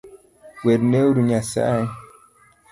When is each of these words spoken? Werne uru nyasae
Werne 0.63 0.99
uru 1.09 1.21
nyasae 1.27 1.87